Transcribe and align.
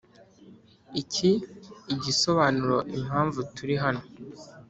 iki 1.01 1.31
igisobanuro 1.93 2.77
impamvu 2.97 3.39
turi 3.55 3.75
hano 3.83 4.03